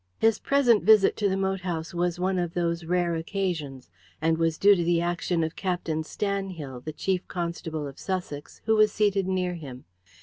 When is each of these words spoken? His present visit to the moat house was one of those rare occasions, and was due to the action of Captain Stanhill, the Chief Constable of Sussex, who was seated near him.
His 0.17 0.39
present 0.39 0.83
visit 0.83 1.15
to 1.17 1.29
the 1.29 1.37
moat 1.37 1.59
house 1.61 1.93
was 1.93 2.17
one 2.19 2.39
of 2.39 2.55
those 2.55 2.85
rare 2.85 3.13
occasions, 3.13 3.91
and 4.19 4.39
was 4.39 4.57
due 4.57 4.75
to 4.75 4.83
the 4.83 4.99
action 4.99 5.43
of 5.43 5.55
Captain 5.55 6.01
Stanhill, 6.01 6.83
the 6.83 6.91
Chief 6.91 7.27
Constable 7.27 7.85
of 7.85 7.99
Sussex, 7.99 8.61
who 8.65 8.75
was 8.75 8.91
seated 8.91 9.27
near 9.27 9.53
him. 9.53 9.85